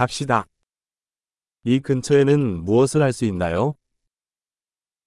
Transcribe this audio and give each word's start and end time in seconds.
갑시다. 0.00 0.45
이 1.63 1.79
근처에는 1.79 2.63
무엇을 2.63 3.01
할 3.01 3.13
수 3.13 3.25
있나요? 3.25 3.75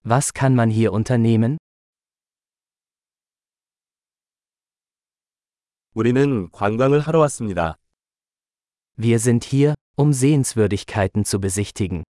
Was 0.07 0.33
kann 0.33 0.53
man 0.55 0.71
hier 0.71 0.93
unternehmen? 0.93 1.59
우리는 5.95 6.51
관광을 6.51 7.01
하러 7.01 7.21
왔습니다. 7.21 7.79
Wir 8.97 9.19
sind 9.19 9.45
hier, 9.45 9.75
um 9.97 10.13
Sehenswürdigkeiten 10.13 11.25
zu 11.25 11.41
besichtigen. 11.41 12.05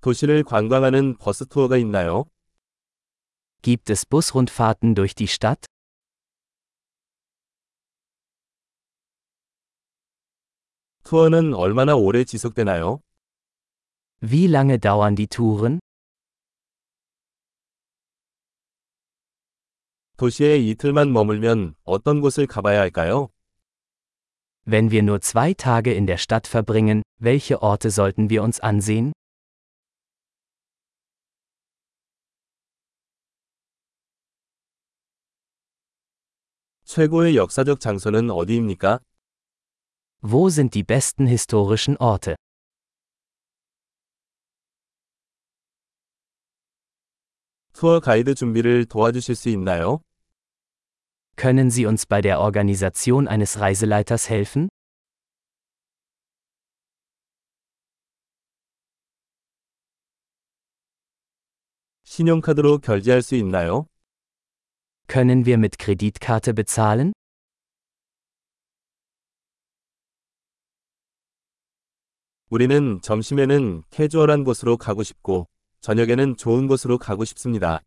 도시를 0.00 0.44
관광하는 0.44 1.16
버스 1.16 1.46
투어가 1.46 1.76
있나요? 1.78 2.26
Gibt 3.62 3.90
es 3.90 4.04
Busrundfahrten 4.04 4.94
durch 4.94 5.14
die 5.14 5.28
Stadt? 5.28 5.64
투어는 11.04 11.52
얼마나 11.52 11.94
오래 11.94 12.24
지속되나요? 12.24 13.00
Wie 14.22 14.48
lange 14.48 14.78
dauern 14.78 15.14
die 15.14 15.26
Touren? 15.26 15.78
도시에 20.16 20.56
이틀만 20.56 21.12
머물면 21.12 21.74
어떤 21.84 22.22
곳을 22.22 22.46
가봐야 22.46 22.80
할까요? 22.80 23.28
Wenn 24.66 24.90
wir 24.90 25.02
nur 25.02 25.20
zwei 25.20 25.52
Tage 25.52 25.92
in 25.92 26.06
der 26.06 26.16
Stadt 26.16 26.48
verbringen, 26.48 27.02
welche 27.20 27.60
Orte 27.60 27.90
sollten 27.90 28.30
wir 28.30 28.42
uns 28.42 28.58
ansehen? 28.60 29.12
최고의 36.84 37.36
역사적 37.36 37.80
장소는 37.80 38.30
어디입니까? 38.30 39.00
Wo 40.23 40.49
sind 40.49 40.73
die 40.73 40.83
besten 40.83 41.27
historischen 41.27 41.95
Orte? 41.97 42.35
투어 47.71 48.01
가이드 48.01 48.35
준비를 48.35 48.85
도와주실 48.85 49.35
수 49.35 49.47
있나요? 49.49 50.01
Können 51.37 51.69
Sie 51.69 51.85
uns 51.85 52.05
bei 52.05 52.19
der 52.19 52.41
Organisation 52.41 53.29
eines 53.29 53.61
Reiseleiters 53.61 54.29
helfen? 54.29 54.67
신용카드로 62.03 62.79
결제할 62.79 63.21
수 63.21 63.35
있나요? 63.35 63.87
Können 65.07 65.45
wir 65.45 65.57
mit 65.57 65.79
Kreditkarte 65.79 66.53
bezahlen? 66.53 67.13
우리는 72.49 72.99
점심에는 73.01 73.83
캐주얼한 73.91 74.43
곳으로 74.43 74.77
가고 74.77 75.03
싶고, 75.03 75.47
저녁에는 75.81 76.35
좋은 76.35 76.67
곳으로 76.67 76.97
가고 76.97 77.23
싶습니다. 77.25 77.81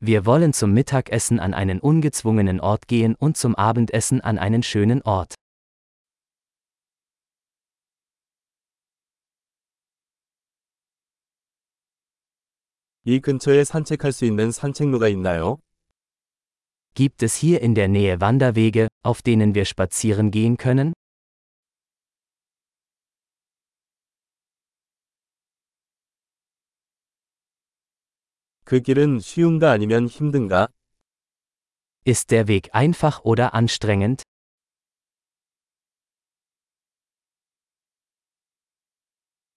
Wir 0.00 0.26
wollen 0.26 0.52
zum 0.52 0.72
Mittagessen 0.72 1.40
an 1.40 1.54
einen 1.54 1.80
ungezwungenen 1.80 2.60
Ort 2.60 2.86
gehen 2.86 3.16
und 3.18 3.36
zum 3.36 3.56
Abendessen 3.56 4.20
an 4.20 4.38
einen 4.38 4.62
schönen 4.62 5.02
Ort. 5.02 5.34
이 13.04 13.20
근처에 13.20 13.64
산책할 13.64 14.12
수 14.12 14.26
있는 14.26 14.52
산책로가 14.52 15.08
있나요? 15.08 15.58
Gibt 16.94 17.22
es 17.22 17.36
hier 17.36 17.62
in 17.62 17.74
der 17.74 17.88
Nähe 17.88 18.20
Wanderwege, 18.20 18.88
auf 19.02 19.22
denen 19.22 19.54
wir 19.54 19.64
spazieren 19.64 20.30
gehen 20.30 20.58
können? 20.58 20.92
그 28.64 28.80
길은 28.80 29.20
쉬운가 29.20 29.70
아니면 29.70 30.06
힘든가? 30.06 30.68
Ist 32.06 32.30
der 32.30 32.48
Weg 32.48 32.70
einfach 32.72 33.20
oder 33.24 33.54
anstrengend? 33.54 34.22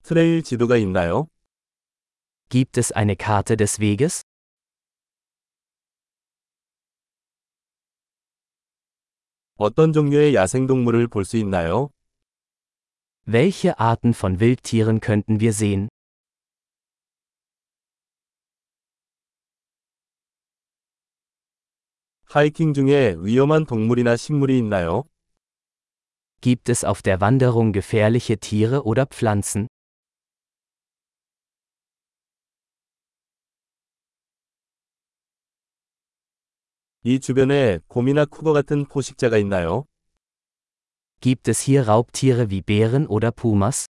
트레일 0.04 0.44
지도가 0.44 0.78
있나요? 0.78 1.28
Gibt 2.50 2.78
es 2.78 2.92
eine 2.94 3.16
Karte 3.16 3.56
des 3.56 3.80
Weges? 3.80 4.24
어떤 9.56 9.94
종류의 9.94 10.34
야생동물을 10.36 11.08
볼 11.08 11.24
수 11.24 11.38
있나요? 11.38 11.90
Welche 13.26 13.80
Arten 13.80 14.14
von 14.14 14.40
Wildtieren 14.40 15.00
könnten 15.00 15.40
wir 15.40 15.54
sehen? 15.54 15.88
하이킹 22.37 22.75
중에 22.75 23.17
위험한 23.21 23.65
동물이나 23.65 24.15
식물이 24.15 24.59
있나요? 24.59 25.05
Gibt 26.43 26.69
es 26.69 26.85
auf 26.85 27.01
der 27.01 27.19
Wanderung 27.19 27.73
gefährliche 27.73 28.37
Tiere 28.37 28.83
oder 28.83 29.07
Pflanzen? 29.07 29.69
이 37.05 37.21
주변에 37.21 37.79
곰이나 37.89 38.27
쿠거 38.27 38.53
같은 38.53 38.85
포식자가 38.85 39.39
있나요? 39.39 39.87
Gibt 41.23 41.49
es 41.49 41.61
hier 41.63 41.89
Raubtiere 41.89 42.51
wie 42.51 42.61
Bären 42.61 43.07
oder 43.07 43.31
Pumas? 43.31 43.87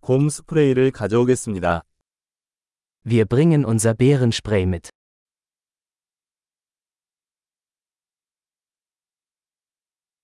곰 0.00 0.28
스프레이를 0.28 0.92
가져오겠습니다. 0.92 1.82
Wir 3.06 3.26
bringen 3.26 3.66
unser 3.66 3.92
Bärenspray 3.92 4.64
mit. 4.64 4.88